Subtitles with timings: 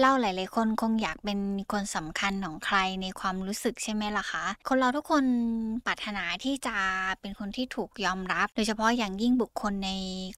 [0.00, 1.38] เล่าหลาย ๆ คนคงอยากเป็น
[1.72, 5.24] คนสำคัญของใครในความรู้สึกใช่ไหมล่ะคะ คนเราทุกคน
[5.86, 6.76] ปรารถนาที่จะ
[7.20, 9.90] เป็นคนที่ถูกยอมรับ โดยเฉพาะอย่างยิ่งบุคคลใน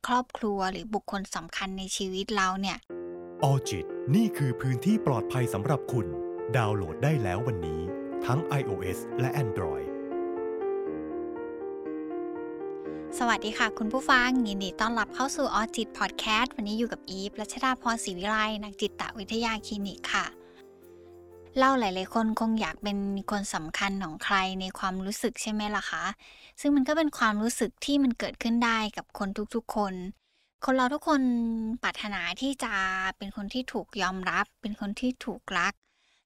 [0.07, 2.79] ครอบครัวหรือบุคคลสำคัญในชีวิตเราเนี่ย
[3.43, 6.07] ออจิตนี่คือพื้นที่ปลอดภัยสำหรับคุณ
[6.57, 7.81] ดาวน์โหลดได้แล้ววันนี้
[8.27, 9.87] ทั้ง iOS และ Android
[13.21, 20.25] สวัสดีค่ะ คุณผู้ฟัง ยินดีต้อนรับเข้าสู่ออจิตพอดแคสต์วันนี้อยู่กับอีฟรัชดาพรศรีวิไลนักจิตวิทยาคลินิกค่ะ
[21.59, 22.99] เล่าหลาย ๆ คนคงอยากเป็น
[23.31, 26.05] คนสำคัญของใครในความรู้สึกใช่ไหมล่ะคะ
[26.61, 29.95] ซึ่งมันก็เป็นความรู้สึกที่มันเกิดขึ้นได้กับคนทุก ๆ คน
[30.65, 31.23] คนเราทุกคน
[31.83, 32.73] ปรารถนาที่จะ
[33.17, 35.73] เป็นคนที่ถูกยอมรับ เป็นคนที่ถูกรัก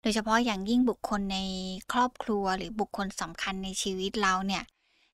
[0.03, 1.39] โดยเฉพาะอย่างยิ่งบุคคลใน
[1.93, 4.65] ครอบครัวหรือบุคคลสำคัญในชีวิตเราเนี่ย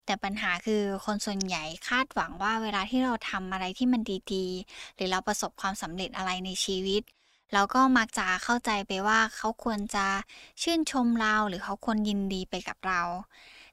[0.06, 4.02] แต่ปัญหาคือคนส่วนใหญ่คาดหวังว่าเวลาที่เราทำอะไรที่มัน
[4.34, 7.02] ดีๆ หรือเราประสบความสำเร็จอะไรในชีวิต
[7.52, 10.06] เราก็มักจะเข้าใจไปว่าเขาควรจะ
[10.62, 13.02] ชื่นชมเราหรือเขาควรยินดีไปกับเรา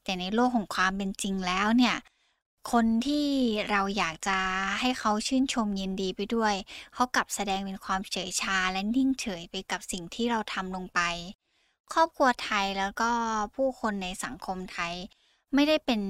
[0.03, 1.95] แต่ในโลกของความเป็นจริงแล้วเนี่ย
[2.71, 3.27] คนที่
[3.71, 4.37] เราอยากจะ
[4.79, 6.55] ให้เขาชื่นชมยินดีไปด้วย
[6.93, 11.01] เขากลับแสดงเป็นความเฉยชาและนิ่งเฉยไปกับสิ่งที่เราทำลงไป
[11.93, 13.09] ครอบครัวไทยแล้วก็
[13.55, 14.93] ผู้คนในสังคมไทย
[15.55, 16.01] ไม่ได้เป็น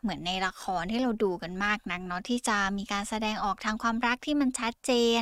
[0.00, 5.20] เหมือนในละครที่เราดูกันมากนักเนาะที่จะมีการแสดงออกทางความรักที่มันชัดเจน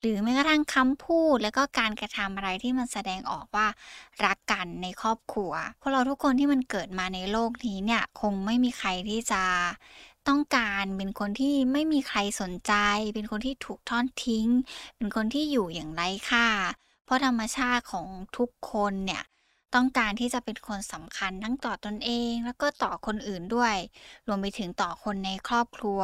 [0.00, 3.66] หรือแม้กระทั่งคำพูด แล้วก็การกระทำอะไรที่มันแสดงออกว่า
[4.24, 9.42] รักกันในครอบครัวพวกเราทุกคนที่มันเกิดมาในโลกนี้เนี่ยคงไม่มีใครที่จะ
[10.28, 12.72] ต้องการเป็นคนที่ไม่มีใครสนใจ
[13.14, 14.46] เป็นคนที่ถูกทอดทิ้ง
[14.96, 16.46] เป็นคนที่อยู่อย่างไร้ค่า
[17.04, 19.22] เพราะธรรมชาติของทุกคนเนี่ย
[19.74, 23.76] ต้องการที่จะเป็นคนสำคัญทั้งต่อตนเอง แล้วก็ต่อคนอื่นด้วย
[24.26, 26.00] รวมไปถึงต่อคนในครอบครัว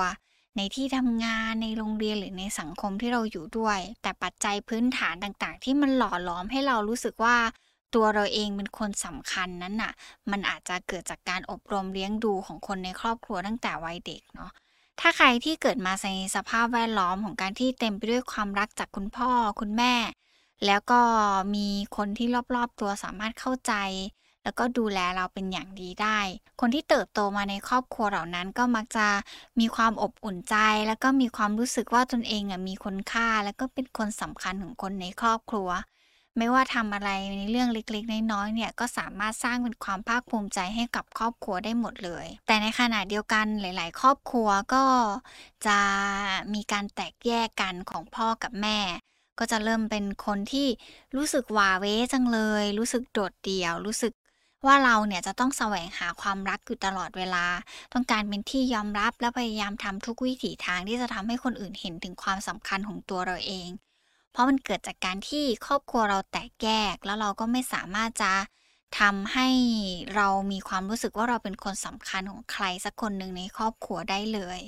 [0.56, 7.36] ในที่ทำงานในโรงเรียนหรือในสังคมที่เราอยู่ด้วย แต่ปัจจัยพื้นฐานต่างๆ ที่มันหล่อหลอมให้เรารู้สึกว่า
[7.94, 9.92] ตัวเราเองเป็นคนสำคัญนั้นน่ะ
[10.30, 14.50] มันอาจจะเกิดจากการอบรมเลี้ยงดูของคนในครอบครัวตั้งแต่วัยเด็กเนาะ
[15.00, 19.94] ถ้าใครที่เกิดมาในสภาพแวดล้อมของการที่เต็มไปด้วยความรักจากคุณพ่อคุณแม่
[20.66, 21.00] แล้วก็
[21.54, 23.74] มีคนที่รอบๆตัวสามารถเข้าใจ
[24.44, 26.18] แล้วก็ดูแลเราเป็นอย่างดีได้
[26.60, 29.06] คนที่เติบโตมาในครอบครัวเหล่านั้นก็มักจะ
[29.60, 35.68] มีความอบอุ่นใจ แล้วก็มีความรู้สึกว่าตนเองมีคุณค่า แล้วก็เป็นคนสำคัญของคนในครอบครัว
[36.36, 44.84] ไม่ว่าทำอะไรในเรื่องเล็กๆ น้อยๆเนี่ยก็สามารถสร้างเป็นความภาคภูมิใจให้กับครอบครัวได้หมดเลย แต่ในขณะเดียวกันหลาย ๆ ครอบครัวก็
[45.66, 45.78] จะ
[46.54, 48.78] มีการแตกแยกกันของพ่อกับแม่
[49.38, 50.68] ก็จะเริ่มเป็นคนที่
[51.16, 54.12] รู้สึกหวาเวจังเลย รู้สึกโดดเดี่ยว รู้สึก
[54.66, 57.46] ว่าเราเนี่ยจะต้องแสวงหาความรักอยู่ตลอดเวลา
[57.92, 63.68] ต้องการเป็นที่ยอมรับและพยายามทำทุกวิถีทางที่จะทำให้คนอื่นเห็นถึงความสำคัญของตัวเราเอง
[64.32, 68.32] เพราะมันเกิดจากการที่ครอบครัวเราแตกแยก แล้วเราก็ไม่สามารถจะ
[69.00, 69.48] ทำให้
[70.14, 74.60] เรามีความรู้สึกว่าเราเป็นคนสำคัญของใครสักคนหนึ่งในครอบครัวได้เลย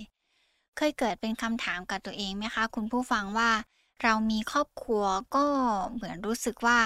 [0.77, 3.51] เคยเกิดเป็นคำถามกับตัวเองไหมคะ คุณผู้ฟังว่า
[4.03, 5.05] เรามีครอบครัว
[5.37, 5.45] ก็
[5.95, 6.79] เหมือนรู้สึกว่า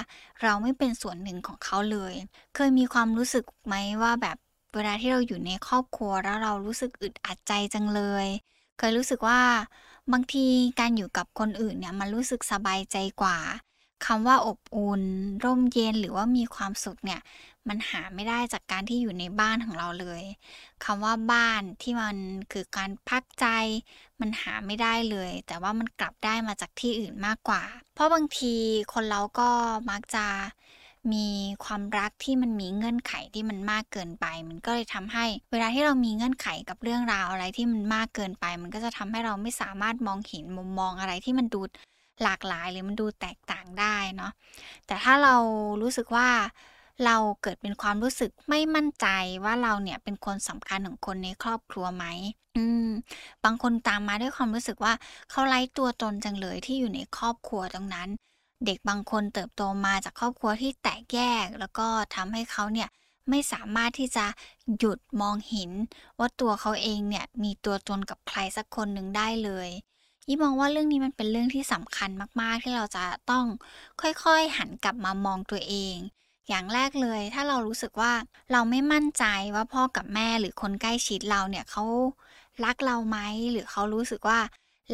[0.42, 2.14] เราไม่เป็นส่วนหนึ่งของเขาเลย
[2.54, 4.36] เคยมีความรู้สึกไหมว่าแบบ
[4.74, 8.26] เวลาที่เราอยู่ในครอบครัวแล้วเรารู้สึกอึดอัดใจจังเลย
[8.78, 9.40] เคยรู้สึกว่า
[10.12, 10.46] บางที
[10.80, 13.36] การอยู่กับคนอื่นเนี่ยมันรู้สึกสบายใจกว่า
[14.06, 15.02] คำว่าอบอุ่น
[15.44, 17.20] ร่มเย็นหรือว่ามีความสุขเนี่ย
[17.68, 20.22] มันหาไม่ได้จากการที่อยู่ในบ้านของเราเลย
[20.84, 22.16] คำว่าบ้านที่มัน
[22.52, 23.46] คือการพักใจ
[24.20, 27.62] มันหาไม่ได้เลย แต่ว่ามันกลับได้มาจากที่อื่นมากกว่า
[27.94, 28.54] เพราะบางที
[28.92, 29.48] คนเราก็
[29.90, 30.26] มักจะ
[31.12, 31.26] มี
[31.64, 41.60] ความรักที่มันมีเงื่อนไขที่มันมากเกินไป มันก็เลยทำให้ เวลาที่เรามีเงื่อนไขกับเรื่องราวอะไรที่มันมากเกินไป มันก็จะทำให้เราไม่สามารถมองเห็นมุมมองอะไรที่มันดู
[42.22, 44.32] หลากหลายหรือมันดูแตกต่างได้เนาะ
[44.86, 45.36] แต่ถ้าเรา
[45.82, 46.28] รู้สึกว่า
[47.04, 49.06] เราเกิดเป็นความรู้สึกไม่มั่นใจ
[49.44, 52.04] ว่าเราเนี่ยเป็นคนสำคัญของคนในครอบครัวไหม
[52.56, 52.88] อืม
[53.44, 54.92] บางคนตามมาด้วยความรู้สึกว่า
[55.30, 58.08] เขาไร้ตัวตนจังเลยที่อยู่ในครอบครัวตรงนั้น
[58.66, 62.88] เด็กบางคนเติบโตมาจากครอบครัวที่แตกแยก แล้วก็ทำให้เขาเนี่ย
[63.30, 64.26] ไม่สามารถที่จะ
[64.78, 65.70] หยุดมองเห็น
[66.18, 69.68] ว่าตัวเขาเองเนี่ยมีตัวตนกับใครสักคนหนึ่งได้เลย
[70.28, 72.10] ยี่มองว่าเรื่องนี้มันเป็นเรื่องที่สำคัญ
[72.40, 73.46] มาก ๆ ที่เราจะต้อง
[74.00, 75.96] ค่อยๆ หันกลับมามองตัวเอง
[76.48, 78.12] อย่างแรกเลย ถ้าเรารู้สึกว่า
[78.52, 79.24] เราไม่มั่นใจ
[79.54, 81.84] ว่าพ่อกับแม่หรือคนใกล้ชิดเราเนี่ยเขา
[82.64, 83.18] รักเราไหม
[83.52, 84.40] หรือเขารู้สึกว่า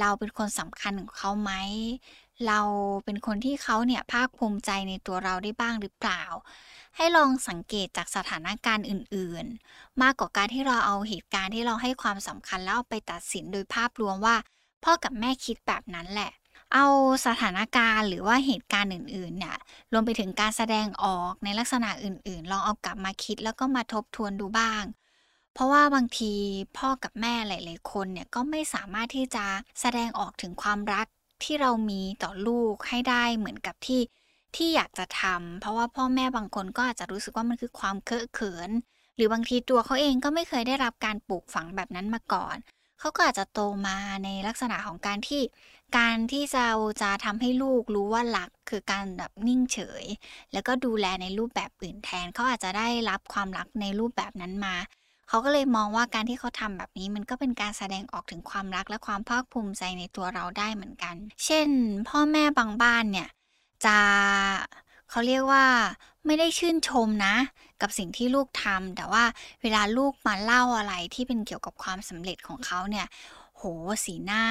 [0.01, 1.53] เราเป็นคนสำคัญของเขาไหม
[2.47, 2.61] เรา
[3.05, 6.23] เป็นคนที่เขาเนี่ยภาคภูมิใจในตัวเราได้บ้างหรือเปล่า
[6.97, 9.45] ให้ลองสังเกตจากสถานการณ์อื่น
[9.75, 14.37] ๆ มากกว่าการที่เราเอาเหตุการณ์ที่เราให้ความสำคัญแล้วไปตัดสินโดยภาพรวมว่า
[14.85, 16.31] พ่อกับแม่คิดแบบนั้นแหละ
[16.75, 16.87] เอา
[17.27, 19.57] สถานการณ์หรือว่าเหตุการณ์อื่นๆเนี่ย
[19.93, 24.85] รวมไปถึงการแสดงออกในลักษณะอื่นๆ ลองเอากลับมาคิดแล้วก็มาทบทวนดูบ้าง
[25.55, 26.33] เพราะว่าบางที
[26.79, 29.45] พ่อกับแม่หลาย ๆ คนเนี่ยก็ไม่สามารถที่จะ
[29.81, 31.07] แสดงออกถึงความรัก
[31.45, 34.01] ที่เรามีต่อลูกให้ได้เหมือนกับที่
[34.57, 38.71] ที่อยากจะทำเพราะว่าพ่อแม่บางคนก็อาจจะรู้สึกว่ามันคือความเคอะเขิน
[39.17, 42.57] หรือบางทีตัวเขาเองก็ไม่เคยได้รับการปลูกฝังแบบนั้นมาก่อน
[43.01, 45.43] เขาก็อาจจะโตมาในลักษณะของการที่
[45.99, 46.65] การที่จะ
[47.03, 50.05] จะทำให้ลูกรู้ว่ารักคือการแบบนิ่งเฉย
[50.53, 54.77] แล้วก็ดูแลในรูปแบบอื่นแทน เขาอาจจะได้รับความรักในรูปแบบนั้นมา
[55.29, 61.15] เขาก็เลยมองว่าการที่เขาทำแบบนี้มันก็เป็นการแสดงออกถึงความรักและความภาคภูมิใจในตัวเราได้เหมือนกัน
[61.45, 61.69] เช่น
[62.09, 63.29] พ่อแม่บางบ้านเนี่ย
[63.85, 63.99] จะ
[65.11, 65.65] เขาเรียกว่า
[66.27, 67.37] ไม่ได้ชื่นชมนะ
[67.81, 69.25] กับสิ่งที่ลูกทำแต่ว่า
[69.63, 73.07] เวลาลูกมาเล่าอะไรที่เป็นเกี่ยวกับความสำเร็จของเขาเนี่ย
[73.57, 73.63] โห
[74.05, 74.45] สีหน้า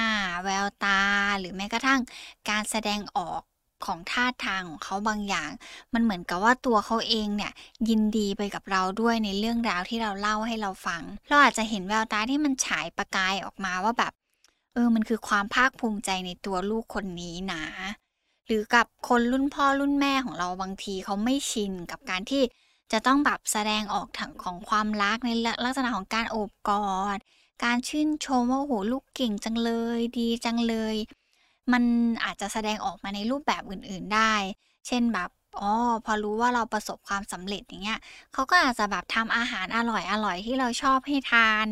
[0.44, 1.00] แววตา
[1.38, 2.00] หรือแม้กระทั่ง
[2.48, 3.42] การแสดงออก
[3.86, 5.50] ของท่าทางของเขาบางอย่าง
[5.94, 7.52] มันเหมือนกับว่าตัวเขาเองเนี่ย
[7.88, 14.12] ยินดีไปกับเราด้วยในเรื่องราวที่เราเล่าให้เราฟัง เราอาจจะเห็นแววตาที่มันฉายประกายออกมาว่าแบบ
[14.74, 17.64] เออมันคือความภาคภูมิใจในตัวลูกคนนี้นะ
[18.50, 22.42] หรือกับคนรุ่นพ่อรุ่นแม่ของเราบางทีเขาไม่ชินกับการที่
[22.92, 25.30] จะต้องแบบแสดงออกถังของความรักใน
[25.64, 27.18] ลักษณะของการโอบกอด
[27.64, 30.96] การชื่นชมว่าโหลูกเก่งจังเลย ดีจังเลย
[31.72, 31.84] มัน
[32.24, 34.34] อาจจะแสดงออกมาในรูปแบบอื่นๆได้
[34.86, 35.30] เช่นแบบ
[35.60, 35.72] อ๋อ
[36.04, 38.00] พอรู้ว่าเราประสบความสำเร็จอย่างเงี้ย
[38.32, 41.66] เขาก็อาจจะแบบทำอาหารอร่อยๆที่เราชอบให้ทาน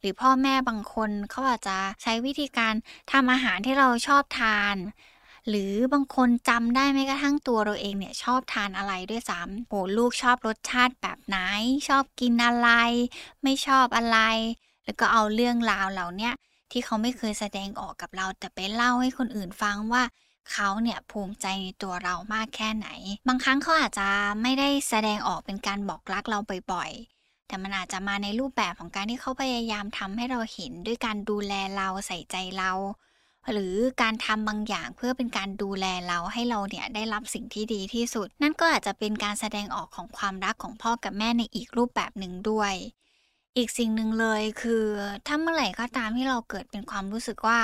[0.00, 2.74] หรือพ่อแม่บางคนเขาอาจจะใช้วิธีการ
[3.12, 4.76] ทำอาหารที่เราชอบทาน
[5.48, 11.38] หรือบางคนจำได้ไหมกระทั่งตัวเราเองเนี่ยชอบทานอะไรด้วยซ้ำโหลูกชอบรสชาติแบบไหน
[11.88, 12.70] ชอบกินอะไร
[13.42, 14.18] ไม่ชอบอะไร
[14.84, 16.30] แล้วก็เอาเรื่องราวเหล่านี้
[16.70, 20.02] ที่เขาไม่เคยแสดงออกกับเรา แต่ไปเล่าให้คนอื่นฟังว่า
[20.52, 22.88] เขาเนี่ยภูมิใจในตัวเรามากแค่ไหน
[23.28, 24.08] บางครั้งเขาอาจจะ
[24.42, 26.38] ไม่ได้แสดงออกเป็นการบอกรักเรา
[26.72, 32.72] บ่อยๆ แต่มันอาจจะมาในรูปแบบของการที่เขาพยายามทำให้เราเห็นด้วยการดูแลเราใส่ใจเรา
[33.52, 42.74] หรือการทำบางอย่างเพื่อเป็นการดูแลเราให้เราเนี่ยได้รับสิ่งที่ดีที่สุด นั่นก็อาจจะเป็นการแสดงออกของความรักของพ่อกับแม่ในอีกรูปแบบหนึ่งด้วย
[43.56, 44.84] อีกสิ่งหนึ่งเลยคือ
[45.26, 47.58] ถ้าเมื่อไหร่ก็ตามที่เราเกิดเป็นความรู้สึกว่า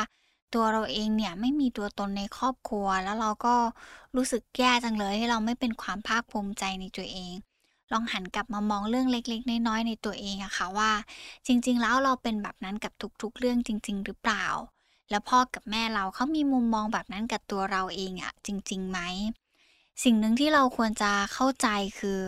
[0.54, 3.54] ตัวเราเองเนี่ยไม่มีตัวตนในครอบครัว แล้วเราก็
[4.16, 7.32] รู้สึกแย่จังเลยที่เราไม่เป็นความภาคภูมิใจในตัวเอง
[7.92, 10.90] ลองหันกลับมามองเรื่องเล็ก ๆ น้อยๆในตัวเองอะค่ะว่า
[11.46, 12.92] จริง ๆ แล้วเราเป็นแบบนั้นกับ
[13.22, 14.46] ทุก ๆ เรื่องจริง ๆ หรือเปล่า
[15.10, 18.98] แล้วพ่อกับแม่เราเขามีมุมมองแบบนั้นกับตัวเราเองอะจริงๆไหม
[20.04, 21.68] สิ่งหนึ่งที่เราควรจะเข้าใจ
[21.98, 22.20] คือ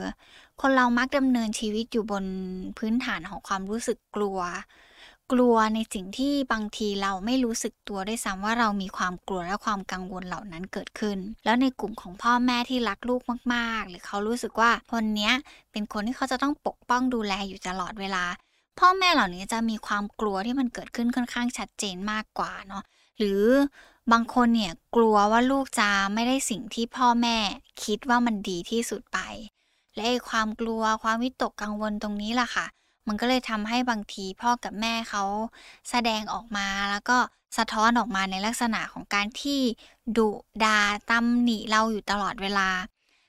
[0.61, 2.25] คนเรามักดำเนินชีวิตอยู่บน
[2.79, 4.39] พื้นฐานของความรู้สึกกลัว
[5.33, 13.21] กลัวในสิ่งที่บางทีเราไม่รู้สึกตัวได้ซ้ำว่าเรามีความกลัวและความกังวลเหล่านั้นเกิดขึ้น แล้วในกลุ่มของพ่อแม่ที่รักลูก
[13.55, 15.31] มาก ๆ หรือเขารู้สึกว่าคนนี้
[15.73, 18.25] เป็นคนที่เขาจะต้องปกป้องดูแลอยู่ตลอดเวลา
[18.79, 22.83] พ่อแม่เหล่านี้จะมีความกลัวที่มันเกิดขึ้นค่อนข้างชัดเจนมากกว่าเนาะ
[23.19, 23.43] หรือ
[24.13, 27.37] บางคนเนี่ยกลัวว่าลูกจะไม่ได้สิ่งที่พ่อแม่
[27.85, 29.19] คิดว่ามันดีที่สุดไป
[29.97, 32.67] และความกลัวความวิตกกังวลตรงนี้ล่ะค่ะ
[33.07, 35.25] มันก็เลยทำให้บางทีพ่อกับแม่เขา
[35.91, 37.19] แสดงออกมาแล้วก็
[37.59, 39.61] สะท้อนออกมาในลักษณะของการที่
[40.17, 40.29] ดุ
[40.65, 40.79] ดา
[41.11, 42.69] ตำหนิเราอยู่ตลอดเวลา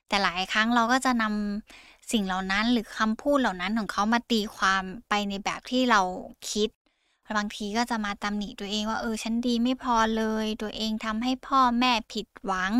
[0.07, 6.01] แต่หลายครั้งเราก็จะนำ สิ่งเหล่านั้นหรือคำพูดเหล่านั้นของเขามาตีความไปในแบบที่เรา
[6.51, 6.70] คิด
[7.38, 12.74] บางทีก็จะมาตำหนิตัวเองว่าเออฉันดีไม่พอเลย ตัวเองทำให้พ่อแม่ผิดหวัง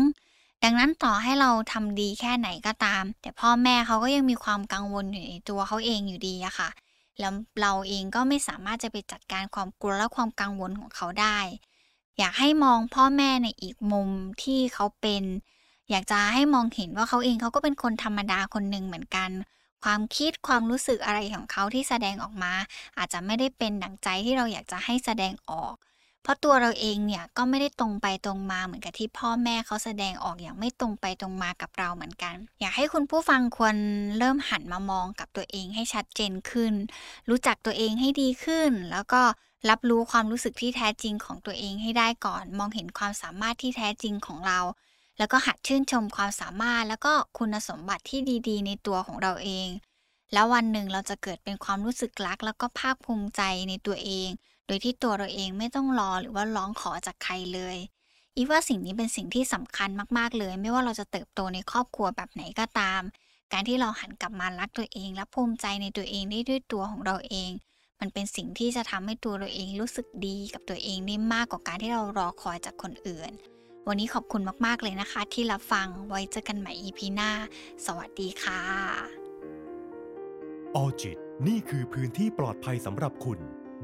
[0.62, 6.68] ดังนั้นต่อให้เราทำดีแค่ไหนก็ตาม แต่พ่อแม่เขาก็ยังมีความกังวลอยู่ในตัวเขาเองอยู่ดีอะค่ะ
[7.18, 11.38] แล้วเราเองก็ไม่สามารถจะไปจัดการความกลัวและความกังวลของเขาได้
[12.18, 14.10] อยากให้มองพ่อแม่ในอีกมุม
[14.42, 15.24] ที่เขาเป็น
[15.90, 19.30] อยากจะให้มองเห็นว่าเขาเองเขาก็เป็นคนธรรมดาคนหนึ่งเหมือนกัน
[19.84, 22.52] ความคิดความรู้สึกอะไรของเขาที่แสดงออกมา
[22.98, 25.74] อาจจะไม่ได้เป็นดังใจที่เราอยากจะให้แสดงออก
[26.24, 33.76] เพราะตัวเราเองเนี่ยก็ไม่ได้ตรงไปตรงมาเหมือนกับที่พ่อแม่เขาแสดงออกอย่างไม่ตรงไปตรงมากับเราเหมือนกัน อยากให้คุณผู้ฟังควร
[34.18, 36.74] เริ่มหันมามองกับตัวเองให้ชัดเจนขึ้น
[37.28, 39.22] รู้จักตัวเองให้ดีขึ้น แล้วก็
[39.70, 44.60] รับรู้ความรู้สึกที่แท้จริงของตัวเองให้ได้ก่อน มองเห็นความสามารถที่แท้จริงของเรา
[45.18, 49.68] แล้วก็หัดชื่นชมความสามารถ แล้วก็คุณสมบัติที่ดีๆ ในตัวของเราเอง
[50.32, 54.28] แล้ววันหนึ่งเราจะเกิดเป็นความรู้สึกรัก แล้วก็ภาคภูมิใจในตัวเอง
[54.66, 57.76] โดยที่ตัวเราเองไม่ต้องรอหรือว่าร้องขอจากใครเลย
[58.36, 63.02] อีว่าสิ่งนี้เป็นสิ่งที่สำคัญมากๆเลย ไม่ว่าเราจะเติบโตในครอบครัวแบบไหนก็ตาม
[63.52, 67.50] การที่เราหันกลับมารักตัวเอง และภูมิใจในตัวเองได้ด้วยตัวของเราเอง
[68.00, 73.32] มันเป็นสิ่งที่จะทำให้ตัวเราเองรู้สึกดีกับตัวเองได้มากกว่าการที่เรารอคอยจากคนอื่น
[73.88, 77.30] วันนี้ขอบคุณมาก ๆ เลยนะคะ ที่รับฟังไว้เจอกันใหม่ EP หน้า
[77.86, 78.60] สวัสดีค่ะ
[80.76, 83.38] ออจิตนี่คือพื้นที่ปลอดภัยสำหรับคุณ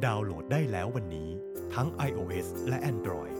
[0.04, 1.30] ดาวน์โหลดได้แล้ววันนี้
[1.74, 3.34] ทั้ง iOS และ Android